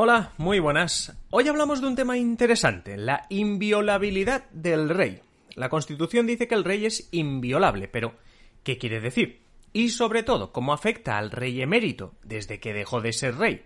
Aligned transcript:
Hola, 0.00 0.30
muy 0.36 0.60
buenas. 0.60 1.12
Hoy 1.30 1.48
hablamos 1.48 1.80
de 1.80 1.88
un 1.88 1.96
tema 1.96 2.16
interesante, 2.16 2.96
la 2.96 3.26
inviolabilidad 3.30 4.48
del 4.52 4.90
rey. 4.90 5.22
La 5.56 5.68
Constitución 5.68 6.24
dice 6.24 6.46
que 6.46 6.54
el 6.54 6.62
rey 6.62 6.86
es 6.86 7.08
inviolable, 7.10 7.88
pero 7.88 8.14
¿qué 8.62 8.78
quiere 8.78 9.00
decir? 9.00 9.40
Y 9.72 9.88
sobre 9.88 10.22
todo, 10.22 10.52
¿cómo 10.52 10.72
afecta 10.72 11.18
al 11.18 11.32
rey 11.32 11.60
emérito 11.62 12.14
desde 12.22 12.60
que 12.60 12.72
dejó 12.72 13.00
de 13.00 13.12
ser 13.12 13.38
rey? 13.38 13.64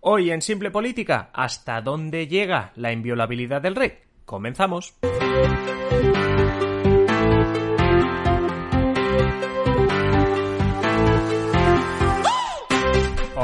Hoy 0.00 0.30
en 0.30 0.42
Simple 0.42 0.70
Política, 0.70 1.30
¿hasta 1.32 1.80
dónde 1.80 2.26
llega 2.26 2.72
la 2.76 2.92
inviolabilidad 2.92 3.62
del 3.62 3.76
rey? 3.76 4.00
Comenzamos. 4.26 4.92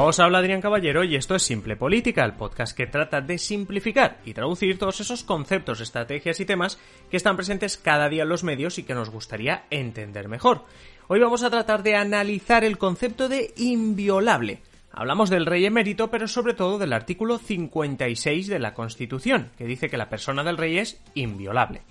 Os 0.08 0.20
habla 0.20 0.38
Adrián 0.38 0.60
Caballero 0.60 1.02
y 1.02 1.16
esto 1.16 1.34
es 1.34 1.42
Simple 1.42 1.74
Política, 1.74 2.24
el 2.24 2.34
podcast 2.34 2.76
que 2.76 2.86
trata 2.86 3.20
de 3.20 3.38
simplificar 3.38 4.20
y 4.24 4.34
traducir 4.34 4.78
todos 4.78 5.00
esos 5.00 5.24
conceptos, 5.24 5.80
estrategias 5.80 6.38
y 6.38 6.44
temas 6.44 6.78
que 7.10 7.16
están 7.16 7.34
presentes 7.34 7.76
cada 7.76 8.08
día 8.08 8.22
en 8.22 8.28
los 8.28 8.44
medios 8.44 8.78
y 8.78 8.84
que 8.84 8.94
nos 8.94 9.10
gustaría 9.10 9.64
entender 9.68 10.28
mejor. 10.28 10.62
Hoy 11.08 11.18
vamos 11.18 11.42
a 11.42 11.50
tratar 11.50 11.82
de 11.82 11.96
analizar 11.96 12.62
el 12.62 12.78
concepto 12.78 13.28
de 13.28 13.52
inviolable. 13.56 14.60
Hablamos 14.92 15.28
del 15.28 15.44
rey 15.44 15.66
emérito, 15.66 16.08
pero 16.08 16.28
sobre 16.28 16.54
todo 16.54 16.78
del 16.78 16.92
artículo 16.92 17.38
56 17.38 18.46
de 18.46 18.60
la 18.60 18.74
Constitución, 18.74 19.50
que 19.58 19.66
dice 19.66 19.88
que 19.90 19.96
la 19.96 20.08
persona 20.08 20.44
del 20.44 20.56
rey 20.56 20.78
es 20.78 21.02
inviolable. 21.14 21.82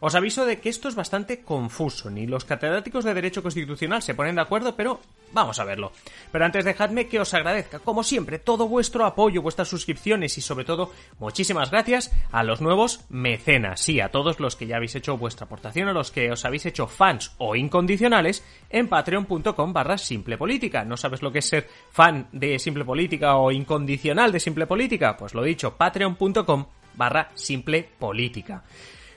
Os 0.00 0.14
aviso 0.14 0.46
de 0.46 0.60
que 0.60 0.70
esto 0.70 0.88
es 0.88 0.94
bastante 0.94 1.42
confuso, 1.42 2.08
ni 2.08 2.26
los 2.26 2.46
catedráticos 2.46 3.04
de 3.04 3.12
Derecho 3.12 3.42
Constitucional 3.42 4.00
se 4.00 4.14
ponen 4.14 4.36
de 4.36 4.40
acuerdo, 4.40 4.74
pero 4.74 4.98
vamos 5.32 5.60
a 5.60 5.64
verlo. 5.64 5.92
Pero 6.32 6.46
antes 6.46 6.64
dejadme 6.64 7.06
que 7.06 7.20
os 7.20 7.34
agradezca, 7.34 7.80
como 7.80 8.02
siempre, 8.02 8.38
todo 8.38 8.66
vuestro 8.66 9.04
apoyo, 9.04 9.42
vuestras 9.42 9.68
suscripciones 9.68 10.38
y 10.38 10.40
sobre 10.40 10.64
todo 10.64 10.90
muchísimas 11.18 11.70
gracias 11.70 12.10
a 12.32 12.42
los 12.42 12.62
nuevos 12.62 13.04
mecenas, 13.10 13.80
sí, 13.80 14.00
a 14.00 14.08
todos 14.08 14.40
los 14.40 14.56
que 14.56 14.66
ya 14.66 14.76
habéis 14.76 14.94
hecho 14.94 15.18
vuestra 15.18 15.44
aportación, 15.44 15.88
a 15.88 15.92
los 15.92 16.10
que 16.10 16.32
os 16.32 16.46
habéis 16.46 16.64
hecho 16.64 16.86
fans 16.86 17.32
o 17.36 17.54
incondicionales 17.54 18.42
en 18.70 18.88
patreon.com 18.88 19.72
barra 19.74 19.98
simple 19.98 20.38
política. 20.38 20.82
¿No 20.82 20.96
sabes 20.96 21.20
lo 21.20 21.30
que 21.30 21.40
es 21.40 21.46
ser 21.46 21.68
fan 21.90 22.26
de 22.32 22.58
simple 22.58 22.86
política 22.86 23.36
o 23.36 23.52
incondicional 23.52 24.32
de 24.32 24.40
simple 24.40 24.66
política? 24.66 25.14
Pues 25.18 25.34
lo 25.34 25.42
dicho, 25.42 25.76
patreon.com 25.76 26.64
barra 26.94 27.28
simple 27.34 27.86
política. 27.98 28.64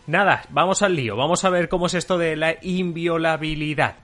Nada, 0.06 0.44
vamos 0.50 0.82
al 0.82 0.98
lío, 0.98 1.16
vamos 1.16 1.46
a 1.46 1.50
ver 1.50 1.70
cómo 1.70 1.86
es 1.86 1.94
esto 1.94 2.18
de 2.18 2.36
la 2.36 2.58
inviolabilidad. 2.62 4.00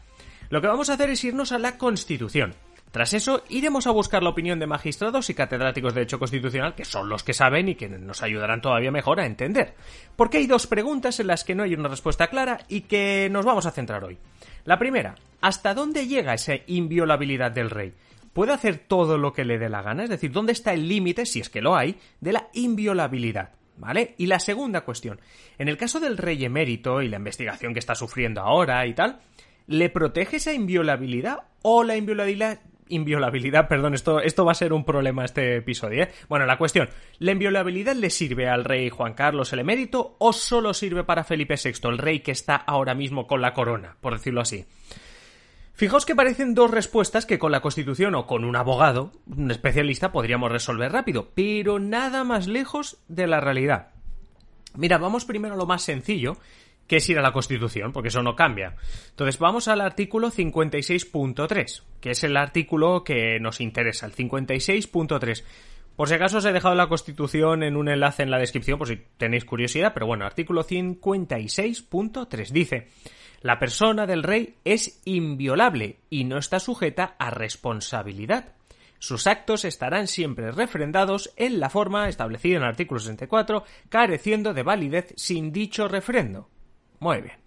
Lo 0.50 0.62
que 0.62 0.68
vamos 0.68 0.90
a 0.90 0.94
hacer 0.94 1.10
es 1.10 1.22
irnos 1.26 1.52
a 1.52 1.60
la 1.60 1.78
Constitución. 1.78 2.56
Tras 2.92 3.14
eso, 3.14 3.44
iremos 3.50 3.86
a 3.86 3.92
buscar 3.92 4.24
la 4.24 4.30
opinión 4.30 4.60
de 4.60 4.66
magistrados 4.66 5.30
y 5.30 5.34
catedráticos 5.34 5.94
de 5.94 6.00
Derecho 6.00 6.18
Constitucional, 6.18 6.74
que 6.74 6.86
son 6.86 7.10
los 7.10 7.24
que 7.24 7.34
saben 7.34 7.68
y 7.68 7.76
que 7.76 7.90
nos 7.90 8.24
ayudarán 8.24 8.62
todavía 8.62 8.92
mejor 8.92 9.20
a 9.20 9.26
entender. 9.26 9.76
Porque 10.16 10.38
hay 10.38 10.48
dos 10.48 10.68
preguntas 10.68 11.20
en 11.20 11.28
las 11.28 11.44
que 11.44 11.54
no 11.54 11.64
hay 11.64 11.74
una 11.74 11.90
respuesta 11.90 12.28
clara 12.28 12.62
y 12.70 12.82
que 12.82 13.28
nos 13.30 13.46
vamos 13.46 13.66
a 13.66 13.72
centrar 13.72 14.06
hoy. 14.06 14.18
La 14.64 14.80
primera, 14.80 15.16
¿hasta 15.42 15.74
dónde 15.74 16.08
llega 16.08 16.34
esa 16.34 16.54
inviolabilidad 16.66 17.52
del 17.52 17.70
rey? 17.70 17.94
¿Puede 18.32 18.54
hacer 18.54 18.78
todo 18.78 19.18
lo 19.18 19.34
que 19.34 19.44
le 19.44 19.60
dé 19.60 19.68
la 19.68 19.82
gana? 19.82 20.06
Es 20.06 20.10
decir, 20.10 20.32
¿dónde 20.32 20.54
está 20.54 20.74
el 20.74 20.88
límite, 20.88 21.26
si 21.26 21.42
es 21.42 21.50
que 21.50 21.62
lo 21.62 21.76
hay, 21.76 22.00
de 22.22 22.34
la 22.34 22.48
inviolabilidad? 22.54 23.59
¿Vale? 23.80 24.14
Y 24.18 24.28
la 24.28 24.40
segunda 24.40 24.82
cuestión. 24.82 25.22
En 25.58 25.70
el 25.70 25.78
caso 25.78 26.00
del 26.00 26.18
rey 26.18 26.44
emérito 26.44 27.02
y 27.02 27.08
la 27.08 27.18
investigación 27.18 27.74
que 27.74 27.80
está 27.80 27.96
sufriendo 27.96 28.42
ahora 28.42 28.86
y 28.86 28.94
tal, 28.94 29.20
¿le 29.68 29.90
protege 29.90 30.38
esa 30.38 30.54
inviolabilidad 30.54 31.40
o 31.62 31.84
la 31.84 31.96
inviolabilidad 31.96 32.60
inviolabilidad, 32.90 33.68
perdón, 33.68 33.94
esto, 33.94 34.20
esto 34.20 34.44
va 34.44 34.52
a 34.52 34.56
ser 34.56 34.74
un 34.74 34.84
problema 34.84 35.24
este 35.24 35.58
episodio, 35.58 36.04
¿eh? 36.04 36.10
Bueno, 36.28 36.48
la 36.48 36.58
cuestión, 36.58 36.90
¿la 37.20 37.32
inviolabilidad 37.32 37.96
le 37.96 38.10
sirve 38.10 38.50
al 38.50 38.66
rey 38.66 38.90
Juan 38.90 39.14
Carlos 39.14 39.54
el 39.54 39.60
emérito 39.60 40.16
o 40.18 40.34
solo 40.34 40.74
sirve 40.74 41.04
para 41.04 41.24
Felipe 41.24 41.54
VI, 41.64 41.88
el 41.88 41.98
rey 42.00 42.22
que 42.22 42.32
está 42.32 42.56
ahora 42.56 42.96
mismo 42.96 43.28
con 43.28 43.42
la 43.42 43.54
corona, 43.54 43.96
por 44.02 44.14
decirlo 44.14 44.42
así? 44.42 44.66
Fijaos 45.80 46.06
que 46.06 46.14
parecen 46.14 46.56
dos 46.56 46.70
respuestas 46.70 47.26
que 47.26 47.40
con 47.40 47.54
la 47.54 47.62
Constitución 47.62 48.14
o 48.14 48.28
con 48.28 48.44
un 48.44 48.58
abogado, 48.58 49.14
un 49.28 49.50
especialista, 49.50 50.12
podríamos 50.12 50.52
resolver 50.52 50.92
rápido, 50.92 51.30
pero 51.34 51.80
nada 51.80 52.26
más 52.26 52.50
lejos 52.50 52.98
de 53.08 53.28
la 53.28 53.40
realidad. 53.40 53.94
Mira, 54.76 54.98
vamos 54.98 55.24
primero 55.24 55.54
a 55.54 55.58
lo 55.58 55.66
más 55.66 55.82
sencillo, 55.84 56.36
que 56.86 56.98
es 56.98 57.08
ir 57.08 57.18
a 57.18 57.22
la 57.22 57.32
Constitución, 57.32 57.94
porque 57.94 58.10
eso 58.10 58.22
no 58.22 58.36
cambia. 58.36 58.76
Entonces 59.12 59.40
vamos 59.40 59.70
al 59.70 59.80
artículo 59.80 60.32
56.3, 60.32 61.84
que 62.02 62.12
es 62.12 62.26
el 62.26 62.36
artículo 62.36 63.06
que 63.06 63.40
nos 63.40 63.62
interesa, 63.62 64.06
el 64.06 64.14
56.3. 64.14 65.46
Por 65.96 66.10
si 66.10 66.14
acaso 66.14 66.40
os 66.40 66.46
he 66.46 66.52
dejado 66.52 66.76
la 66.76 66.90
Constitución 66.90 67.64
en 67.64 67.78
un 67.78 67.88
enlace 67.88 68.24
en 68.24 68.32
la 68.32 68.38
descripción, 68.38 68.80
por 68.80 68.90
si 68.90 68.98
tenéis 69.16 69.46
curiosidad, 69.46 69.94
pero 69.94 70.08
bueno, 70.08 70.26
artículo 70.26 70.66
56.3 70.66 72.50
dice 72.50 72.90
la 73.42 73.60
persona 73.60 74.06
del 74.06 74.24
rey 74.24 74.58
es 74.66 75.02
inviolable 75.06 76.00
y 76.10 76.26
no 76.26 76.38
está 76.38 76.60
sujeta 76.60 77.16
a 77.18 77.30
responsabilidad. 77.30 78.54
Sus 79.00 79.28
actos 79.28 79.64
estarán 79.64 80.08
siempre 80.08 80.52
refrendados 80.52 81.32
en 81.38 81.60
la 81.60 81.70
forma 81.70 82.10
establecida 82.10 82.58
en 82.58 82.64
el 82.64 82.70
artículo 82.70 83.00
64, 83.00 83.64
careciendo 83.88 84.54
de 84.54 84.64
validez 84.64 85.14
sin 85.16 85.54
dicho 85.54 85.88
refrendo. 85.88 86.50
Muy 87.00 87.22
bien. 87.22 87.38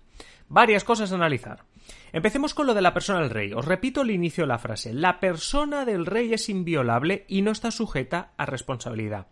Varias 0.49 0.83
cosas 0.83 1.13
a 1.13 1.17
analizar. 1.17 1.65
Empecemos 2.13 2.55
con 2.55 2.67
lo 2.67 2.75
de 2.75 2.83
la 2.83 2.95
persona 2.95 3.21
del 3.21 3.31
rey. 3.31 3.53
Os 3.53 3.67
repito 3.67 4.01
el 4.01 4.11
inicio 4.11 4.45
de 4.45 4.49
la 4.49 4.59
frase. 4.59 4.95
La 4.95 5.21
persona 5.21 5.85
del 5.85 6.07
rey 6.07 6.33
es 6.33 6.49
inviolable 6.49 7.27
y 7.29 7.43
no 7.43 7.51
está 7.51 7.71
sujeta 7.71 8.33
a 8.37 8.47
responsabilidad. 8.47 9.27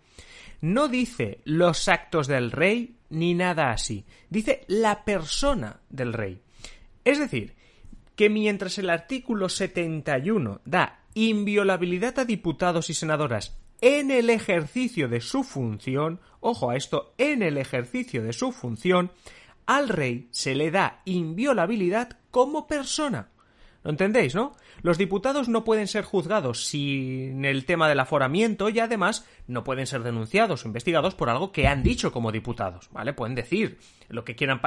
No 0.61 0.89
dice 0.89 1.41
los 1.45 1.89
actos 1.89 2.27
del 2.27 2.51
rey 2.51 2.97
ni 3.09 3.35
nada 3.35 3.71
así. 3.71 4.05
Dice 4.29 4.65
la 4.69 5.05
persona 5.05 5.81
del 5.89 6.13
rey. 6.13 6.43
Es 7.05 7.19
decir, 7.19 7.55
que 8.17 8.29
mientras 8.29 8.79
el 8.79 8.91
artículo 8.91 9.49
71 9.49 10.61
da 10.65 11.01
inviolabilidad 11.15 12.19
a 12.19 12.25
diputados 12.25 12.91
y 12.91 12.95
senadoras 12.95 13.57
en 13.81 14.11
el 14.11 14.29
ejercicio 14.31 15.09
de 15.09 15.21
su 15.21 15.43
función, 15.43 16.21
ojo 16.41 16.71
a 16.71 16.77
esto, 16.77 17.15
en 17.19 17.43
el 17.43 17.57
ejercicio 17.57 18.23
de 18.23 18.33
su 18.33 18.53
función, 18.53 19.11
al 19.67 19.89
rey 19.89 20.29
se 20.31 20.55
le 20.55 20.71
da 20.71 21.01
inviolabilidad 21.05 22.19
como 22.31 22.67
persona. 22.67 23.31
¿Lo 23.83 23.91
entendéis, 23.91 24.35
no? 24.35 24.53
Los 24.83 24.99
diputados 24.99 25.49
no 25.49 25.65
pueden 25.65 25.87
ser 25.87 26.05
juzgados 26.05 26.67
sin 26.67 27.45
el 27.47 27.65
tema 27.65 27.89
del 27.89 28.01
aforamiento 28.01 28.69
y 28.69 28.79
además 28.79 29.27
no 29.47 29.65
pueden 29.65 29.87
ser 29.87 30.03
denunciados 30.03 30.65
o 30.65 30.69
investigados 30.69 31.15
por 31.15 31.31
algo 31.31 31.51
que 31.51 31.67
han 31.67 31.83
dicho 31.83 32.13
como 32.13 32.31
diputados, 32.31 32.91
¿vale? 32.93 33.15
Pueden 33.15 33.35
decir 33.35 33.79
lo 34.09 34.25
que 34.25 34.37
quieran. 34.37 34.61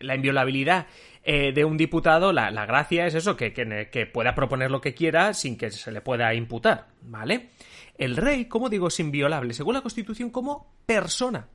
La 0.00 0.14
inviolabilidad 0.14 0.86
eh, 1.24 1.52
de 1.52 1.64
un 1.64 1.76
diputado, 1.76 2.32
la, 2.32 2.50
gracia 2.66 3.06
es 3.06 3.14
eso, 3.14 3.36
que, 3.36 3.52
que, 3.52 4.06
pueda 4.06 4.34
proponer 4.34 4.70
lo 4.70 4.80
que 4.80 4.94
quiera 4.94 5.34
sin 5.34 5.58
que 5.58 5.70
se 5.70 5.92
le 5.92 6.00
pueda 6.00 6.32
imputar, 6.34 6.88
¿vale? 7.02 7.50
El 7.98 8.16
rey, 8.16 8.46
como 8.46 8.70
digo, 8.70 8.88
es 8.88 9.00
inviolable, 9.00 9.52
según 9.52 9.74
la 9.74 9.82
Constitución, 9.82 10.30
como 10.30 10.72
persona. 10.86 11.48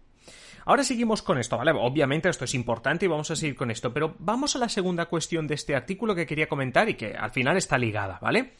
Ahora 0.66 0.84
seguimos 0.84 1.22
con 1.22 1.38
esto, 1.38 1.58
¿vale? 1.58 1.72
Obviamente 1.74 2.30
esto 2.30 2.46
es 2.46 2.54
importante 2.54 3.06
y 3.06 3.10
vamos 3.10 3.32
a 3.32 3.36
seguir 3.36 3.56
con 3.56 3.72
esto, 3.72 3.94
pero 3.94 4.16
vamos 4.20 4.56
a 4.56 4.60
la 4.60 4.70
segunda 4.70 5.08
cuestión 5.08 5.48
de 5.48 5.56
este 5.56 5.76
artículo 5.76 6.16
que 6.16 6.26
quería 6.26 6.48
comentar 6.48 6.90
y 6.90 6.96
que 6.96 7.14
al 7.14 7.32
final 7.32 7.58
está 7.58 7.78
ligada, 7.78 8.20
¿vale? 8.22 8.54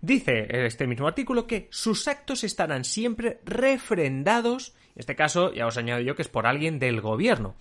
Dice 0.00 0.46
este 0.66 0.86
mismo 0.86 1.06
artículo 1.06 1.46
que 1.46 1.68
sus 1.70 2.06
actos 2.08 2.44
estarán 2.44 2.84
siempre 2.84 3.40
refrendados, 3.44 4.74
en 4.94 5.00
este 5.00 5.16
caso 5.16 5.52
ya 5.52 5.66
os 5.66 5.76
añado 5.76 6.00
yo 6.00 6.14
que 6.14 6.22
es 6.22 6.28
por 6.28 6.46
alguien 6.46 6.78
del 6.78 7.00
gobierno. 7.00 7.54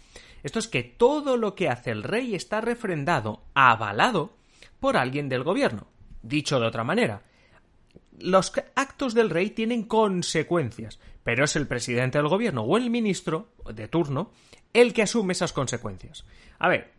Esto 0.44 0.60
es 0.60 0.68
que 0.68 0.84
todo 0.84 1.38
lo 1.38 1.56
que 1.56 1.70
hace 1.70 1.92
el 1.92 2.04
rey 2.04 2.36
está 2.36 2.62
refrendado, 2.62 3.44
avalado 3.54 4.36
por 4.80 4.98
alguien 4.98 5.30
del 5.30 5.44
gobierno. 5.44 5.88
Dicho 6.22 6.60
de 6.60 6.68
otra 6.68 6.84
manera, 6.84 7.24
los 8.20 8.52
actos 8.76 9.14
del 9.14 9.30
rey 9.30 9.52
tienen 9.52 9.84
consecuencias, 9.84 11.00
pero 11.26 11.44
es 11.44 11.56
el 11.56 11.66
presidente 11.66 12.20
del 12.20 12.28
gobierno 12.28 12.62
o 12.62 12.78
el 12.78 12.92
ministro 12.92 13.50
de 13.74 13.88
turno 13.88 14.30
el 14.74 14.94
que 14.94 15.02
asume 15.02 15.34
esas 15.34 15.54
consecuencias. 15.54 16.24
A 16.60 16.70
ver, 16.70 16.94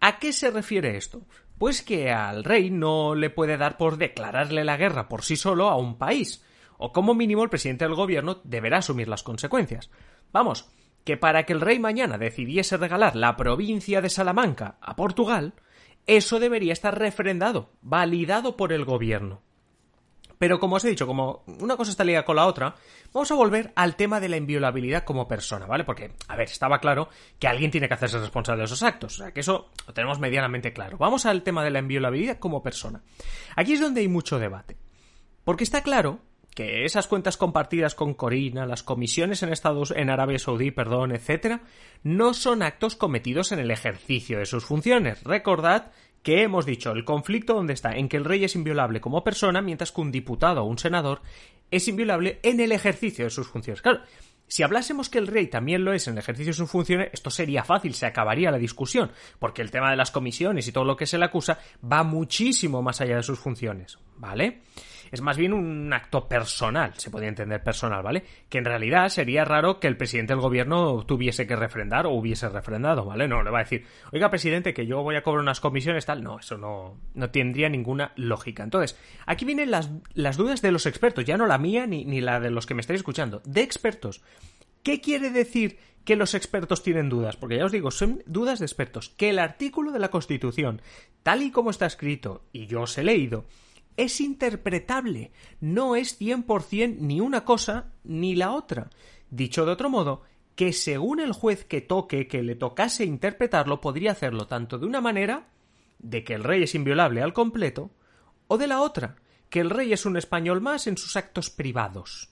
¿a 0.00 0.18
qué 0.18 0.34
se 0.34 0.50
refiere 0.50 0.98
esto? 0.98 1.22
Pues 1.56 1.80
que 1.80 2.10
al 2.10 2.44
rey 2.44 2.68
no 2.68 3.14
le 3.14 3.30
puede 3.30 3.56
dar 3.56 3.78
por 3.78 3.96
declararle 3.96 4.64
la 4.64 4.76
guerra 4.76 5.08
por 5.08 5.22
sí 5.22 5.34
solo 5.34 5.70
a 5.70 5.76
un 5.76 5.96
país, 5.96 6.44
o 6.76 6.92
como 6.92 7.14
mínimo 7.14 7.42
el 7.42 7.48
presidente 7.48 7.86
del 7.86 7.94
gobierno 7.94 8.42
deberá 8.44 8.78
asumir 8.78 9.08
las 9.08 9.22
consecuencias. 9.22 9.90
Vamos, 10.30 10.70
que 11.04 11.16
para 11.16 11.46
que 11.46 11.54
el 11.54 11.62
rey 11.62 11.78
mañana 11.78 12.18
decidiese 12.18 12.76
regalar 12.76 13.16
la 13.16 13.34
provincia 13.38 14.02
de 14.02 14.10
Salamanca 14.10 14.76
a 14.82 14.94
Portugal, 14.94 15.54
eso 16.06 16.38
debería 16.38 16.74
estar 16.74 16.98
refrendado, 16.98 17.70
validado 17.80 18.58
por 18.58 18.74
el 18.74 18.84
gobierno. 18.84 19.40
Pero 20.40 20.58
como 20.58 20.76
os 20.76 20.84
he 20.86 20.88
dicho, 20.88 21.06
como 21.06 21.44
una 21.60 21.76
cosa 21.76 21.90
está 21.90 22.02
ligada 22.02 22.24
con 22.24 22.34
la 22.34 22.46
otra, 22.46 22.74
vamos 23.12 23.30
a 23.30 23.34
volver 23.34 23.72
al 23.76 23.94
tema 23.94 24.20
de 24.20 24.30
la 24.30 24.38
inviolabilidad 24.38 25.04
como 25.04 25.28
persona, 25.28 25.66
¿vale? 25.66 25.84
Porque, 25.84 26.12
a 26.28 26.34
ver, 26.34 26.48
estaba 26.48 26.78
claro 26.78 27.10
que 27.38 27.46
alguien 27.46 27.70
tiene 27.70 27.88
que 27.88 27.92
hacerse 27.92 28.18
responsable 28.18 28.60
de 28.60 28.64
esos 28.64 28.82
actos, 28.82 29.16
o 29.16 29.16
sea, 29.18 29.32
que 29.32 29.40
eso 29.40 29.68
lo 29.86 29.92
tenemos 29.92 30.18
medianamente 30.18 30.72
claro. 30.72 30.96
Vamos 30.96 31.26
al 31.26 31.42
tema 31.42 31.62
de 31.62 31.70
la 31.70 31.80
inviolabilidad 31.80 32.38
como 32.38 32.62
persona. 32.62 33.02
Aquí 33.54 33.74
es 33.74 33.82
donde 33.82 34.00
hay 34.00 34.08
mucho 34.08 34.38
debate. 34.38 34.78
Porque 35.44 35.62
está 35.62 35.82
claro 35.82 36.20
que 36.54 36.86
esas 36.86 37.06
cuentas 37.06 37.36
compartidas 37.36 37.94
con 37.94 38.14
Corina, 38.14 38.64
las 38.64 38.82
comisiones 38.82 39.42
en 39.42 39.52
Estados 39.52 39.92
en 39.94 40.08
Arabia 40.08 40.38
Saudí, 40.38 40.70
perdón, 40.70 41.12
etcétera, 41.12 41.60
no 42.02 42.32
son 42.32 42.62
actos 42.62 42.96
cometidos 42.96 43.52
en 43.52 43.58
el 43.58 43.70
ejercicio 43.70 44.38
de 44.38 44.46
sus 44.46 44.64
funciones. 44.64 45.22
Recordad 45.22 45.92
que 46.22 46.42
hemos 46.42 46.66
dicho, 46.66 46.92
el 46.92 47.04
conflicto 47.04 47.54
donde 47.54 47.72
está, 47.72 47.92
en 47.92 48.08
que 48.08 48.16
el 48.16 48.24
rey 48.24 48.44
es 48.44 48.54
inviolable 48.54 49.00
como 49.00 49.24
persona, 49.24 49.62
mientras 49.62 49.92
que 49.92 50.00
un 50.00 50.12
diputado 50.12 50.62
o 50.62 50.66
un 50.66 50.78
senador 50.78 51.22
es 51.70 51.88
inviolable 51.88 52.40
en 52.42 52.60
el 52.60 52.72
ejercicio 52.72 53.24
de 53.24 53.30
sus 53.30 53.48
funciones. 53.48 53.80
Claro, 53.80 54.00
si 54.50 54.64
hablásemos 54.64 55.08
que 55.08 55.18
el 55.18 55.28
rey 55.28 55.46
también 55.46 55.84
lo 55.84 55.92
es 55.92 56.08
en 56.08 56.14
el 56.14 56.18
ejercicio 56.18 56.50
de 56.50 56.56
sus 56.56 56.70
funciones, 56.70 57.10
esto 57.12 57.30
sería 57.30 57.62
fácil, 57.62 57.94
se 57.94 58.06
acabaría 58.06 58.50
la 58.50 58.58
discusión, 58.58 59.12
porque 59.38 59.62
el 59.62 59.70
tema 59.70 59.90
de 59.90 59.96
las 59.96 60.10
comisiones 60.10 60.66
y 60.66 60.72
todo 60.72 60.84
lo 60.84 60.96
que 60.96 61.06
se 61.06 61.18
le 61.18 61.24
acusa 61.24 61.60
va 61.90 62.02
muchísimo 62.02 62.82
más 62.82 63.00
allá 63.00 63.16
de 63.16 63.22
sus 63.22 63.38
funciones, 63.38 63.98
¿vale? 64.16 64.62
Es 65.10 65.20
más 65.20 65.36
bien 65.36 65.52
un 65.52 65.92
acto 65.92 66.28
personal, 66.28 66.94
se 66.96 67.10
podría 67.10 67.28
entender 67.28 67.62
personal, 67.62 68.02
¿vale? 68.02 68.24
Que 68.48 68.58
en 68.58 68.64
realidad 68.64 69.08
sería 69.08 69.44
raro 69.44 69.80
que 69.80 69.88
el 69.88 69.96
presidente 69.96 70.32
del 70.32 70.40
gobierno 70.40 71.04
tuviese 71.04 71.46
que 71.46 71.56
refrendar 71.56 72.06
o 72.06 72.10
hubiese 72.10 72.48
refrendado, 72.48 73.04
¿vale? 73.04 73.26
No, 73.26 73.42
le 73.42 73.50
va 73.50 73.58
a 73.58 73.62
decir, 73.62 73.84
oiga, 74.12 74.30
presidente, 74.30 74.72
que 74.72 74.86
yo 74.86 75.02
voy 75.02 75.16
a 75.16 75.22
cobrar 75.22 75.42
unas 75.42 75.60
comisiones, 75.60 76.06
tal. 76.06 76.22
No, 76.22 76.38
eso 76.38 76.56
no, 76.56 76.96
no 77.14 77.30
tendría 77.30 77.68
ninguna 77.68 78.12
lógica. 78.16 78.62
Entonces, 78.62 78.98
aquí 79.26 79.44
vienen 79.44 79.70
las, 79.70 79.90
las 80.14 80.36
dudas 80.36 80.62
de 80.62 80.72
los 80.72 80.86
expertos, 80.86 81.24
ya 81.24 81.36
no 81.36 81.46
la 81.46 81.58
mía 81.58 81.86
ni, 81.86 82.04
ni 82.04 82.20
la 82.20 82.40
de 82.40 82.50
los 82.50 82.66
que 82.66 82.74
me 82.74 82.80
estáis 82.80 83.00
escuchando, 83.00 83.42
de 83.44 83.62
expertos. 83.62 84.22
¿Qué 84.82 85.00
quiere 85.00 85.30
decir 85.30 85.78
que 86.04 86.16
los 86.16 86.34
expertos 86.34 86.82
tienen 86.82 87.08
dudas? 87.08 87.36
Porque 87.36 87.56
ya 87.56 87.66
os 87.66 87.72
digo, 87.72 87.90
son 87.90 88.22
dudas 88.26 88.60
de 88.60 88.64
expertos. 88.64 89.10
Que 89.10 89.30
el 89.30 89.38
artículo 89.38 89.92
de 89.92 89.98
la 89.98 90.08
Constitución, 90.08 90.80
tal 91.22 91.42
y 91.42 91.50
como 91.50 91.70
está 91.70 91.86
escrito, 91.86 92.44
y 92.52 92.66
yo 92.66 92.82
os 92.82 92.96
he 92.96 93.02
leído, 93.02 93.44
es 94.02 94.20
interpretable, 94.20 95.32
no 95.60 95.96
es 95.96 96.20
100% 96.20 96.96
ni 96.98 97.20
una 97.20 97.44
cosa 97.44 97.92
ni 98.04 98.34
la 98.34 98.52
otra. 98.52 98.90
Dicho 99.30 99.64
de 99.64 99.72
otro 99.72 99.90
modo, 99.90 100.22
que 100.54 100.72
según 100.72 101.20
el 101.20 101.32
juez 101.32 101.64
que 101.64 101.80
toque, 101.80 102.26
que 102.26 102.42
le 102.42 102.54
tocase 102.54 103.04
interpretarlo, 103.04 103.80
podría 103.80 104.12
hacerlo 104.12 104.46
tanto 104.46 104.78
de 104.78 104.86
una 104.86 105.00
manera, 105.00 105.48
de 105.98 106.24
que 106.24 106.34
el 106.34 106.44
rey 106.44 106.62
es 106.62 106.74
inviolable 106.74 107.22
al 107.22 107.32
completo, 107.32 107.90
o 108.48 108.58
de 108.58 108.66
la 108.66 108.80
otra, 108.80 109.16
que 109.48 109.60
el 109.60 109.70
rey 109.70 109.92
es 109.92 110.06
un 110.06 110.16
español 110.16 110.60
más 110.60 110.86
en 110.86 110.96
sus 110.96 111.16
actos 111.16 111.50
privados. 111.50 112.30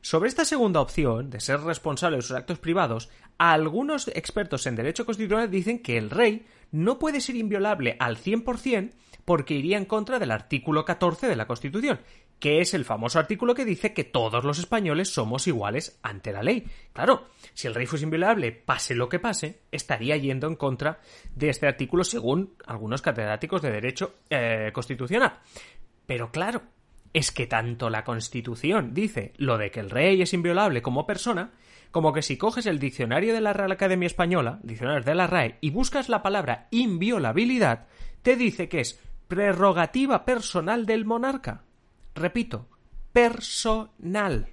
Sobre 0.00 0.28
esta 0.28 0.44
segunda 0.44 0.80
opción, 0.80 1.30
de 1.30 1.40
ser 1.40 1.60
responsable 1.60 2.18
de 2.18 2.22
sus 2.22 2.36
actos 2.36 2.58
privados, 2.58 3.08
algunos 3.38 4.08
expertos 4.08 4.66
en 4.66 4.76
derecho 4.76 5.04
constitucional 5.04 5.50
dicen 5.50 5.80
que 5.80 5.98
el 5.98 6.10
rey 6.10 6.46
no 6.70 6.98
puede 6.98 7.20
ser 7.20 7.36
inviolable 7.36 7.96
al 7.98 8.16
100% 8.16 8.92
porque 9.26 9.54
iría 9.54 9.76
en 9.76 9.84
contra 9.84 10.18
del 10.18 10.30
artículo 10.30 10.86
14 10.86 11.26
de 11.26 11.36
la 11.36 11.46
Constitución, 11.46 12.00
que 12.38 12.60
es 12.60 12.72
el 12.72 12.84
famoso 12.84 13.18
artículo 13.18 13.54
que 13.54 13.64
dice 13.64 13.92
que 13.92 14.04
todos 14.04 14.44
los 14.44 14.58
españoles 14.58 15.12
somos 15.12 15.46
iguales 15.48 15.98
ante 16.02 16.32
la 16.32 16.42
ley. 16.42 16.64
Claro, 16.92 17.26
si 17.52 17.66
el 17.66 17.74
rey 17.74 17.86
fuese 17.86 18.04
inviolable, 18.04 18.52
pase 18.52 18.94
lo 18.94 19.08
que 19.08 19.18
pase, 19.18 19.62
estaría 19.72 20.16
yendo 20.16 20.46
en 20.46 20.54
contra 20.54 21.00
de 21.34 21.48
este 21.48 21.66
artículo 21.66 22.04
según 22.04 22.54
algunos 22.66 23.02
catedráticos 23.02 23.60
de 23.62 23.72
derecho 23.72 24.14
eh, 24.30 24.70
constitucional. 24.72 25.40
Pero 26.06 26.30
claro, 26.30 26.62
es 27.12 27.32
que 27.32 27.46
tanto 27.46 27.90
la 27.90 28.04
Constitución 28.04 28.94
dice 28.94 29.32
lo 29.38 29.58
de 29.58 29.72
que 29.72 29.80
el 29.80 29.90
rey 29.90 30.22
es 30.22 30.34
inviolable 30.34 30.82
como 30.82 31.04
persona, 31.04 31.50
como 31.90 32.12
que 32.12 32.22
si 32.22 32.36
coges 32.36 32.66
el 32.66 32.78
diccionario 32.78 33.34
de 33.34 33.40
la 33.40 33.54
Real 33.54 33.72
Academia 33.72 34.06
Española, 34.06 34.60
diccionario 34.62 35.02
de 35.02 35.14
la 35.16 35.26
RAE, 35.26 35.56
y 35.60 35.70
buscas 35.70 36.08
la 36.08 36.22
palabra 36.22 36.68
inviolabilidad, 36.70 37.86
te 38.22 38.36
dice 38.36 38.68
que 38.68 38.80
es 38.80 39.00
prerrogativa 39.28 40.24
personal 40.24 40.86
del 40.86 41.04
monarca. 41.04 41.62
Repito, 42.14 42.68
personal. 43.12 44.48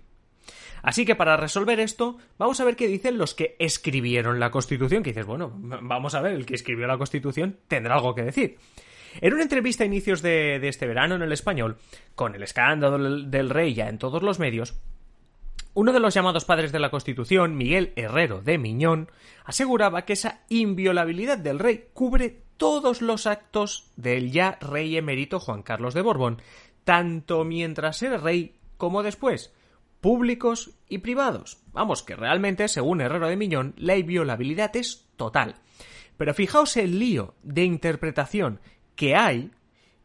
Así 0.81 1.05
que 1.05 1.15
para 1.15 1.37
resolver 1.37 1.79
esto, 1.79 2.17
vamos 2.37 2.59
a 2.59 2.65
ver 2.65 2.75
qué 2.75 2.87
dicen 2.87 3.17
los 3.17 3.33
que 3.33 3.55
escribieron 3.57 4.39
la 4.39 4.51
Constitución, 4.51 5.01
que 5.01 5.11
dices, 5.11 5.25
bueno, 5.25 5.53
vamos 5.55 6.13
a 6.13 6.21
ver, 6.21 6.33
el 6.33 6.45
que 6.45 6.55
escribió 6.55 6.87
la 6.87 6.97
Constitución 6.97 7.57
tendrá 7.69 7.95
algo 7.95 8.13
que 8.13 8.23
decir. 8.23 8.57
En 9.21 9.33
una 9.33 9.43
entrevista 9.43 9.83
a 9.83 9.87
inicios 9.87 10.21
de, 10.21 10.59
este 10.67 10.87
verano 10.87 11.15
en 11.15 11.21
el 11.21 11.31
español, 11.31 11.77
con 12.15 12.35
el 12.35 12.43
escándalo 12.43 12.97
del, 12.97 13.31
del 13.31 13.49
rey 13.49 13.73
ya 13.73 13.87
en 13.87 13.97
todos 13.97 14.23
los 14.23 14.39
medios, 14.39 14.75
uno 15.75 15.93
de 15.93 15.99
los 15.99 16.13
llamados 16.13 16.45
padres 16.45 16.71
de 16.71 16.79
la 16.79 16.91
Constitución, 16.91 17.55
Miguel 17.55 17.93
Herrero 17.95 18.41
de 18.41 18.57
Miñón, 18.57 19.09
aseguraba 19.45 20.05
que 20.05 20.13
esa 20.13 20.41
inviolabilidad 20.49 21.37
del 21.37 21.59
rey 21.59 21.85
cubre 21.93 22.42
todos 22.63 23.01
los 23.01 23.27
actos 23.27 23.91
del 23.97 24.31
ya 24.31 24.57
rey 24.61 24.95
emérito 24.95 25.41
Juan 25.41 25.63
Carlos 25.63 25.93
de 25.93 26.01
Borbón, 26.01 26.41
tanto 26.85 27.43
mientras 27.43 28.01
era 28.01 28.15
rey 28.15 28.55
como 28.77 29.03
después, 29.03 29.53
públicos 29.99 30.71
y 30.87 30.99
privados. 30.99 31.61
Vamos, 31.73 32.03
que 32.03 32.15
realmente, 32.15 32.69
según 32.69 33.01
Herrero 33.01 33.27
de 33.27 33.35
Miñón, 33.35 33.73
la 33.75 33.97
inviolabilidad 33.97 34.73
es 34.77 35.09
total. 35.17 35.55
Pero 36.15 36.33
fijaos 36.33 36.77
el 36.77 36.99
lío 36.99 37.33
de 37.43 37.65
interpretación 37.65 38.61
que 38.95 39.13
hay 39.13 39.51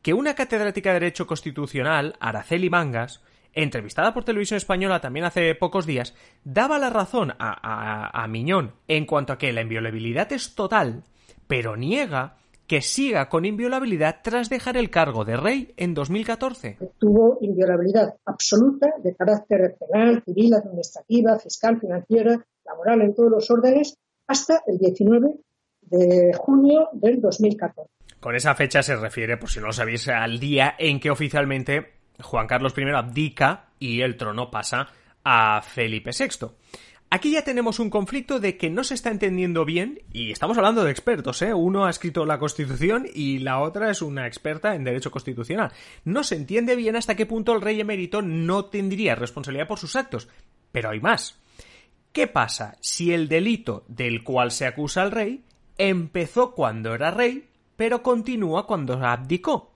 que 0.03 0.13
una 0.13 0.35
catedrática 0.35 0.91
de 0.91 0.99
Derecho 0.99 1.29
Constitucional, 1.29 2.17
Araceli 2.19 2.71
Mangas, 2.71 3.23
entrevistada 3.53 4.13
por 4.13 4.25
Televisión 4.25 4.57
Española 4.57 5.01
también 5.01 5.27
hace 5.27 5.55
pocos 5.55 5.87
días, 5.87 6.13
daba 6.43 6.81
la 6.81 6.91
razón 6.91 7.37
a, 7.39 8.21
a, 8.21 8.27
Miñón 8.27 8.75
en 8.89 9.07
cuanto 9.07 9.33
a 9.33 9.39
que 9.39 9.53
la 9.53 9.61
inviolabilidad 9.61 10.33
es 10.33 10.57
total, 10.57 11.05
pero 11.47 11.77
niega 11.77 12.39
que 12.69 12.83
siga 12.83 13.31
con 13.31 13.47
inviolabilidad 13.47 14.21
tras 14.23 14.51
dejar 14.51 14.77
el 14.77 14.91
cargo 14.91 15.25
de 15.25 15.37
rey 15.37 15.73
en 15.79 15.95
2014. 15.95 16.77
Tuvo 16.99 17.39
inviolabilidad 17.41 18.15
absoluta 18.27 18.93
de 19.03 19.17
carácter 19.17 19.77
penal, 19.81 20.23
civil, 20.23 20.55
administrativa, 20.55 21.39
fiscal, 21.39 21.81
financiera, 21.81 22.45
laboral 22.67 23.01
en 23.01 23.15
todos 23.15 23.31
los 23.31 23.51
órdenes 23.51 23.97
hasta 24.27 24.63
el 24.67 24.77
19 24.77 25.35
de 25.81 26.33
junio 26.37 26.91
del 26.93 27.23
2014. 27.23 27.91
Con 28.21 28.37
esa 28.37 28.55
fecha 28.55 28.83
se 28.83 28.97
refiere, 28.97 29.39
por 29.39 29.49
si 29.49 29.61
no 29.61 29.67
lo 29.67 29.73
sabéis, 29.73 30.07
al 30.09 30.39
día 30.39 30.75
en 30.79 31.01
que 31.01 31.11
oficialmente 31.11 31.95
Juan 32.21 32.47
Carlos 32.47 32.75
I 32.77 32.83
abdica 32.95 33.71
y 33.79 34.03
el 34.03 34.19
trono 34.19 34.51
pasa 34.51 34.89
a 35.25 35.63
Felipe 35.63 36.11
VI. 36.11 36.49
Aquí 37.11 37.31
ya 37.31 37.43
tenemos 37.43 37.79
un 37.79 37.89
conflicto 37.89 38.39
de 38.39 38.59
que 38.59 38.69
no 38.69 38.85
se 38.85 38.93
está 38.93 39.11
entendiendo 39.11 39.65
bien, 39.65 40.03
y 40.13 40.31
estamos 40.31 40.59
hablando 40.59 40.85
de 40.85 40.91
expertos, 40.91 41.41
¿eh? 41.41 41.55
Uno 41.55 41.87
ha 41.87 41.91
escrito 41.91 42.27
la 42.27 42.39
Constitución 42.39 43.07
y 43.15 43.39
la 43.39 43.61
otra 43.61 43.91
es 43.91 44.03
una 44.03 44.27
experta 44.27 44.75
en 44.75 44.85
Derecho 44.85 45.11
Constitucional. 45.11 45.73
No 46.05 46.23
se 46.23 46.35
entiende 46.35 46.77
bien 46.77 46.97
hasta 46.97 47.17
qué 47.17 47.25
punto 47.25 47.55
el 47.55 47.63
rey 47.63 47.81
emérito 47.81 48.21
no 48.21 48.67
tendría 48.67 49.15
responsabilidad 49.15 49.67
por 49.67 49.79
sus 49.79 49.97
actos. 49.97 50.29
Pero 50.71 50.91
hay 50.91 51.01
más. 51.01 51.39
¿Qué 52.13 52.27
pasa 52.27 52.77
si 52.83 53.15
el 53.15 53.27
delito 53.27 53.85
del 53.89 54.23
cual 54.23 54.51
se 54.51 54.67
acusa 54.67 55.01
al 55.01 55.11
rey 55.11 55.45
empezó 55.79 56.53
cuando 56.55 56.95
era 56.95 57.11
rey, 57.11 57.49
pero 57.77 58.03
continúa 58.03 58.67
cuando 58.67 59.03
abdicó? 59.03 59.73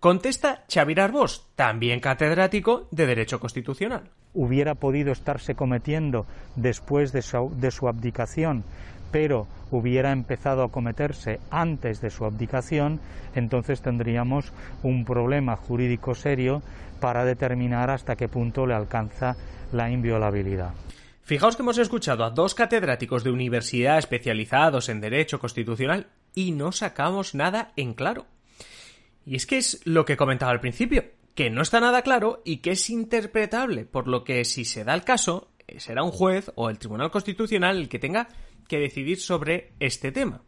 Contesta 0.00 0.66
Xavier 0.68 1.00
Arbós, 1.00 1.46
también 1.56 2.00
catedrático 2.00 2.88
de 2.90 3.06
Derecho 3.06 3.40
Constitucional 3.40 4.10
hubiera 4.34 4.74
podido 4.74 5.12
estarse 5.12 5.54
cometiendo 5.54 6.26
después 6.56 7.12
de 7.12 7.22
su, 7.22 7.88
abdicación, 7.88 8.64
pero 9.10 9.46
hubiera 9.70 10.12
empezado 10.12 10.64
a 10.64 10.70
cometerse 10.70 11.40
antes 11.50 12.00
de 12.00 12.10
su 12.10 12.24
abdicación, 12.24 13.00
entonces 13.34 13.80
tendríamos 13.80 14.52
un 14.82 15.04
problema 15.04 15.56
jurídico 15.56 16.14
serio 16.14 16.62
para 17.00 17.24
determinar 17.24 17.90
hasta 17.90 18.16
qué 18.16 18.28
punto 18.28 18.66
le 18.66 18.74
alcanza 18.74 19.36
la 19.72 19.90
inviolabilidad. 19.90 20.72
Fijaos 21.22 21.56
que 21.56 21.62
hemos 21.62 21.78
escuchado 21.78 22.24
a 22.24 22.30
dos 22.30 22.54
catedráticos 22.54 23.24
de 23.24 23.30
universidad 23.30 23.98
especializados 23.98 24.88
en 24.88 25.00
Derecho 25.00 25.38
Constitucional 25.38 26.08
y 26.34 26.52
no 26.52 26.70
sacamos 26.72 27.34
nada 27.34 27.72
en 27.76 27.94
claro. 27.94 28.26
Y 29.24 29.36
es 29.36 29.46
que 29.46 29.56
es 29.56 29.80
lo 29.84 30.04
que 30.04 30.18
comentaba 30.18 30.52
al 30.52 30.60
principio 30.60 31.04
que 31.34 31.50
no 31.50 31.62
está 31.62 31.80
nada 31.80 32.02
claro 32.02 32.42
y 32.44 32.58
que 32.58 32.72
es 32.72 32.90
interpretable, 32.90 33.84
por 33.84 34.08
lo 34.08 34.24
que 34.24 34.44
si 34.44 34.64
se 34.64 34.84
da 34.84 34.94
el 34.94 35.04
caso, 35.04 35.50
eh, 35.66 35.80
será 35.80 36.02
un 36.02 36.10
juez 36.10 36.52
o 36.54 36.70
el 36.70 36.78
Tribunal 36.78 37.10
Constitucional 37.10 37.76
el 37.76 37.88
que 37.88 37.98
tenga 37.98 38.28
que 38.68 38.78
decidir 38.78 39.20
sobre 39.20 39.72
este 39.80 40.12
tema. 40.12 40.42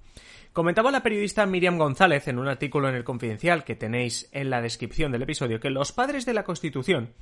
Comentaba 0.52 0.90
la 0.90 1.02
periodista 1.02 1.44
Miriam 1.44 1.76
González 1.76 2.28
en 2.28 2.38
un 2.38 2.48
artículo 2.48 2.88
en 2.88 2.94
el 2.94 3.04
Confidencial 3.04 3.62
que 3.64 3.76
tenéis 3.76 4.30
en 4.32 4.48
la 4.48 4.62
descripción 4.62 5.12
del 5.12 5.22
episodio 5.22 5.60
que 5.60 5.68
los 5.68 5.92
padres 5.92 6.24
de 6.24 6.32
la 6.32 6.44
Constitución 6.44 7.12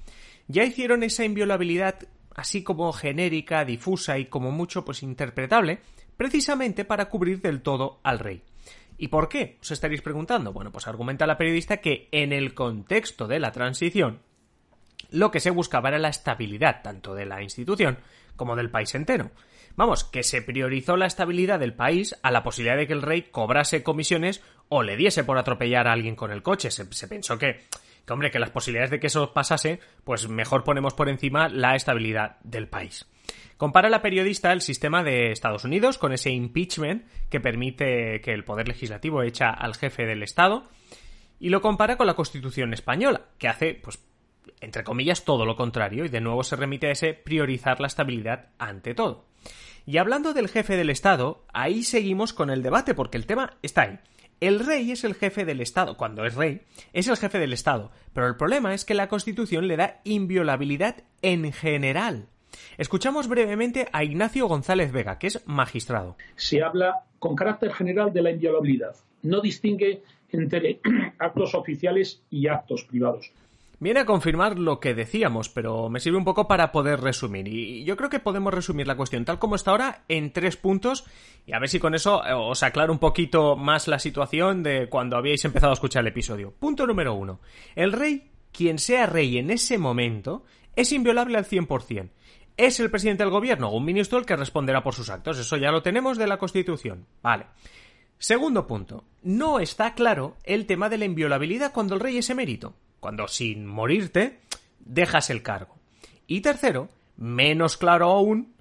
ya 0.46 0.62
hicieron 0.62 1.02
esa 1.02 1.24
inviolabilidad 1.24 1.96
así 2.34 2.62
como 2.62 2.92
genérica, 2.92 3.64
difusa 3.64 4.18
y 4.18 4.26
como 4.26 4.50
mucho 4.50 4.84
pues 4.84 5.02
interpretable, 5.02 5.80
precisamente 6.16 6.84
para 6.84 7.08
cubrir 7.08 7.40
del 7.40 7.62
todo 7.62 8.00
al 8.02 8.18
rey. 8.18 8.42
¿Y 8.96 9.08
por 9.08 9.28
qué? 9.28 9.58
Os 9.60 9.70
estaréis 9.70 10.02
preguntando. 10.02 10.52
Bueno, 10.52 10.70
pues 10.70 10.86
argumenta 10.86 11.26
la 11.26 11.36
periodista 11.36 11.78
que 11.78 12.08
en 12.12 12.32
el 12.32 12.54
contexto 12.54 13.26
de 13.26 13.40
la 13.40 13.52
transición, 13.52 14.20
lo 15.10 15.30
que 15.30 15.40
se 15.40 15.50
buscaba 15.50 15.88
era 15.88 15.98
la 15.98 16.08
estabilidad 16.08 16.82
tanto 16.82 17.14
de 17.14 17.26
la 17.26 17.42
institución 17.42 17.98
como 18.36 18.56
del 18.56 18.70
país 18.70 18.94
entero. 18.94 19.30
Vamos, 19.76 20.04
que 20.04 20.22
se 20.22 20.42
priorizó 20.42 20.96
la 20.96 21.06
estabilidad 21.06 21.58
del 21.58 21.74
país 21.74 22.16
a 22.22 22.30
la 22.30 22.44
posibilidad 22.44 22.76
de 22.76 22.86
que 22.86 22.92
el 22.92 23.02
rey 23.02 23.22
cobrase 23.22 23.82
comisiones 23.82 24.42
o 24.68 24.82
le 24.82 24.96
diese 24.96 25.24
por 25.24 25.36
atropellar 25.36 25.88
a 25.88 25.92
alguien 25.92 26.14
con 26.14 26.30
el 26.30 26.42
coche. 26.42 26.70
Se, 26.70 27.08
pensó 27.08 27.38
que, 27.38 27.64
que 28.06 28.12
hombre, 28.12 28.30
que 28.30 28.38
las 28.38 28.50
posibilidades 28.50 28.92
de 28.92 29.00
que 29.00 29.08
eso 29.08 29.32
pasase, 29.32 29.80
pues 30.04 30.28
mejor 30.28 30.62
ponemos 30.62 30.94
por 30.94 31.08
encima 31.08 31.48
la 31.48 31.74
estabilidad 31.74 32.38
del 32.44 32.68
país. 32.68 33.06
Compara 33.56 33.88
la 33.88 34.02
periodista 34.02 34.52
el 34.52 34.60
sistema 34.60 35.02
de 35.04 35.30
Estados 35.30 35.64
Unidos 35.64 35.98
con 35.98 36.12
ese 36.12 36.30
impeachment 36.30 37.06
que 37.30 37.40
permite 37.40 38.20
que 38.20 38.32
el 38.32 38.44
poder 38.44 38.68
legislativo 38.68 39.22
echa 39.22 39.50
al 39.50 39.74
jefe 39.74 40.06
del 40.06 40.22
Estado 40.22 40.68
y 41.38 41.50
lo 41.50 41.60
compara 41.62 41.96
con 41.96 42.06
la 42.06 42.14
Constitución 42.14 42.72
española, 42.72 43.26
que 43.38 43.48
hace, 43.48 43.74
pues, 43.74 44.00
entre 44.60 44.84
comillas, 44.84 45.24
todo 45.24 45.44
lo 45.44 45.56
contrario 45.56 46.04
y 46.04 46.08
de 46.08 46.20
nuevo 46.20 46.42
se 46.42 46.56
remite 46.56 46.88
a 46.88 46.92
ese 46.92 47.14
priorizar 47.14 47.80
la 47.80 47.86
estabilidad 47.86 48.48
ante 48.58 48.94
todo. 48.94 49.26
Y 49.86 49.98
hablando 49.98 50.32
del 50.32 50.48
jefe 50.48 50.76
del 50.76 50.90
Estado, 50.90 51.44
ahí 51.52 51.82
seguimos 51.82 52.32
con 52.32 52.50
el 52.50 52.62
debate 52.62 52.94
porque 52.94 53.18
el 53.18 53.26
tema 53.26 53.58
está 53.62 53.82
ahí. 53.82 53.98
El 54.40 54.60
rey 54.60 54.90
es 54.90 55.04
el 55.04 55.14
jefe 55.14 55.44
del 55.44 55.60
Estado, 55.60 55.96
cuando 55.96 56.24
es 56.24 56.34
rey, 56.34 56.62
es 56.92 57.08
el 57.08 57.16
jefe 57.16 57.38
del 57.38 57.52
Estado, 57.52 57.92
pero 58.12 58.26
el 58.26 58.36
problema 58.36 58.74
es 58.74 58.84
que 58.84 58.94
la 58.94 59.08
Constitución 59.08 59.68
le 59.68 59.76
da 59.76 60.00
inviolabilidad 60.04 61.04
en 61.22 61.52
general. 61.52 62.28
Escuchamos 62.78 63.28
brevemente 63.28 63.88
a 63.92 64.04
Ignacio 64.04 64.46
González 64.46 64.92
Vega, 64.92 65.18
que 65.18 65.28
es 65.28 65.42
magistrado. 65.46 66.16
Se 66.36 66.62
habla 66.62 67.04
con 67.18 67.36
carácter 67.36 67.72
general 67.72 68.12
de 68.12 68.22
la 68.22 68.30
inviolabilidad. 68.30 68.94
No 69.22 69.40
distingue 69.40 70.02
entre 70.30 70.80
actos 71.18 71.54
oficiales 71.54 72.22
y 72.30 72.48
actos 72.48 72.84
privados. 72.84 73.32
Viene 73.80 74.00
a 74.00 74.06
confirmar 74.06 74.58
lo 74.58 74.78
que 74.78 74.94
decíamos, 74.94 75.48
pero 75.48 75.88
me 75.90 76.00
sirve 76.00 76.16
un 76.16 76.24
poco 76.24 76.46
para 76.46 76.70
poder 76.72 77.00
resumir. 77.00 77.48
Y 77.48 77.84
yo 77.84 77.96
creo 77.96 78.08
que 78.08 78.20
podemos 78.20 78.54
resumir 78.54 78.86
la 78.86 78.96
cuestión 78.96 79.24
tal 79.24 79.38
como 79.38 79.56
está 79.56 79.72
ahora 79.72 80.04
en 80.08 80.32
tres 80.32 80.56
puntos. 80.56 81.04
Y 81.46 81.52
a 81.52 81.58
ver 81.58 81.68
si 81.68 81.80
con 81.80 81.94
eso 81.94 82.24
eh, 82.24 82.32
os 82.32 82.62
aclaro 82.62 82.92
un 82.92 82.98
poquito 82.98 83.56
más 83.56 83.88
la 83.88 83.98
situación 83.98 84.62
de 84.62 84.88
cuando 84.88 85.16
habíais 85.16 85.44
empezado 85.44 85.72
a 85.72 85.74
escuchar 85.74 86.02
el 86.02 86.08
episodio. 86.08 86.52
Punto 86.52 86.86
número 86.86 87.14
uno. 87.14 87.40
El 87.74 87.92
rey, 87.92 88.30
quien 88.52 88.78
sea 88.78 89.06
rey 89.06 89.38
en 89.38 89.50
ese 89.50 89.76
momento, 89.76 90.44
es 90.76 90.92
inviolable 90.92 91.36
al 91.36 91.44
100%. 91.44 92.08
Es 92.56 92.78
el 92.80 92.90
presidente 92.90 93.24
del 93.24 93.32
gobierno 93.32 93.68
o 93.68 93.76
un 93.76 93.84
ministro 93.84 94.18
el 94.18 94.26
que 94.26 94.36
responderá 94.36 94.82
por 94.82 94.94
sus 94.94 95.10
actos. 95.10 95.38
Eso 95.38 95.56
ya 95.56 95.72
lo 95.72 95.82
tenemos 95.82 96.18
de 96.18 96.26
la 96.26 96.38
Constitución. 96.38 97.06
Vale. 97.22 97.46
Segundo 98.18 98.66
punto. 98.66 99.04
No 99.22 99.58
está 99.58 99.94
claro 99.94 100.36
el 100.44 100.66
tema 100.66 100.88
de 100.88 100.98
la 100.98 101.04
inviolabilidad 101.04 101.72
cuando 101.72 101.94
el 101.94 102.00
rey 102.00 102.18
es 102.18 102.30
emérito 102.30 102.74
cuando 103.04 103.28
sin 103.28 103.66
morirte 103.66 104.40
dejas 104.78 105.28
el 105.28 105.42
cargo. 105.42 105.76
Y 106.26 106.40
tercero, 106.40 106.88
menos 107.18 107.76
claro 107.76 108.06
aún, 108.06 108.54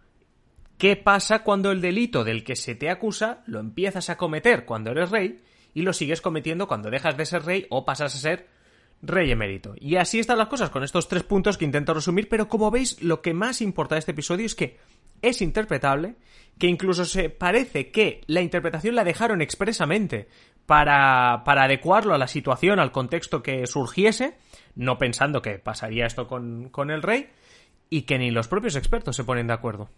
¿qué 0.77 0.97
pasa 0.97 1.43
cuando 1.43 1.71
el 1.71 1.79
delito 1.79 2.25
del 2.25 2.43
que 2.43 2.57
se 2.57 2.75
te 2.75 2.89
acusa 2.89 3.41
lo 3.45 3.62
empiezas 3.62 4.09
a 4.09 4.17
cometer 4.17 4.65
cuando 4.65 4.91
eres 4.91 5.12
rey 5.12 5.41
y 5.73 5.83
lo 5.83 5.93
sigues 5.93 6.19
cometiendo 6.19 6.67
cuando 6.67 6.89
dejas 6.89 7.15
de 7.15 7.25
ser 7.25 7.45
rey 7.45 7.67
o 7.69 7.85
pasas 7.85 8.15
a 8.15 8.17
ser 8.17 8.50
rey 9.03 9.29
emérito? 9.31 9.75
Y 9.77 9.98
así 9.98 10.19
están 10.19 10.39
las 10.39 10.48
cosas 10.48 10.72
con 10.72 10.83
estos 10.83 11.07
tres 11.07 11.24
puntos 11.24 11.57
que 11.57 11.65
intento 11.65 11.93
resumir, 11.93 12.27
pero 12.29 12.48
como 12.48 12.72
veis, 12.72 13.01
lo 13.03 13.22
que 13.22 13.33
más 13.33 13.62
importa 13.62 13.95
de 13.95 14.00
este 14.00 14.12
episodio 14.12 14.45
es 14.45 14.55
que 14.55 14.79
es 15.22 15.41
interpretable, 15.41 16.15
que 16.57 16.67
incluso 16.67 17.05
se 17.05 17.29
parece 17.29 17.91
que 17.91 18.22
la 18.27 18.41
interpretación 18.41 18.95
la 18.95 19.03
dejaron 19.03 19.41
expresamente 19.41 20.27
para, 20.65 21.43
para 21.45 21.63
adecuarlo 21.63 22.13
a 22.13 22.17
la 22.17 22.27
situación, 22.27 22.79
al 22.79 22.91
contexto 22.91 23.43
que 23.43 23.65
surgiese, 23.67 24.38
no 24.75 24.98
pensando 24.98 25.41
que 25.41 25.60
pasaría 25.60 26.05
esto 26.05 26.27
con, 26.27 26.69
con 26.69 26.91
el 26.91 27.01
rey, 27.01 27.29
y 27.89 28.03
que 28.03 28.17
ni 28.17 28.31
los 28.31 28.48
propios 28.48 28.75
expertos 28.75 29.15
se 29.15 29.24
ponen 29.24 29.48
de 29.48 29.53
acuerdo. 29.53 29.89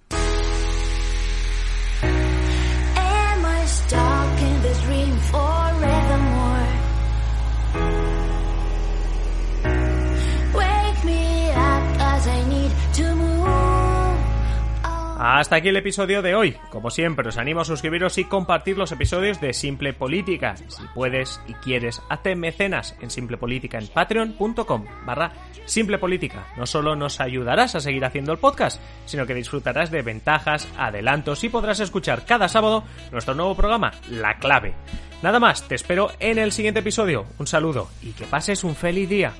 Hasta 15.27 15.55
aquí 15.55 15.69
el 15.69 15.77
episodio 15.77 16.21
de 16.21 16.35
hoy. 16.35 16.55
Como 16.69 16.91
siempre, 16.91 17.27
os 17.27 17.39
animo 17.39 17.61
a 17.61 17.65
suscribiros 17.65 18.19
y 18.19 18.25
compartir 18.25 18.77
los 18.77 18.91
episodios 18.91 19.41
de 19.41 19.53
Simple 19.53 19.91
Política. 19.91 20.55
Si 20.55 20.83
puedes 20.93 21.41
y 21.47 21.55
quieres, 21.55 21.99
hazte 22.09 22.35
mecenas 22.35 22.95
en 23.01 23.09
Simple 23.09 23.35
Política 23.37 23.79
en 23.79 23.87
patreon.com 23.87 24.85
barra 25.03 25.31
Simple 25.65 25.97
Política. 25.97 26.45
No 26.57 26.67
solo 26.67 26.95
nos 26.95 27.19
ayudarás 27.21 27.73
a 27.73 27.79
seguir 27.79 28.05
haciendo 28.05 28.33
el 28.33 28.37
podcast, 28.37 28.79
sino 29.07 29.25
que 29.25 29.33
disfrutarás 29.33 29.89
de 29.89 30.03
ventajas, 30.03 30.67
adelantos 30.77 31.43
y 31.43 31.49
podrás 31.49 31.79
escuchar 31.79 32.23
cada 32.23 32.47
sábado 32.47 32.83
nuestro 33.11 33.33
nuevo 33.33 33.55
programa, 33.55 33.93
La 34.11 34.37
Clave. 34.37 34.75
Nada 35.23 35.39
más, 35.39 35.67
te 35.67 35.73
espero 35.73 36.11
en 36.19 36.37
el 36.37 36.51
siguiente 36.51 36.81
episodio. 36.81 37.25
Un 37.39 37.47
saludo 37.47 37.89
y 38.03 38.11
que 38.11 38.25
pases 38.25 38.63
un 38.63 38.75
feliz 38.75 39.09
día. 39.09 39.33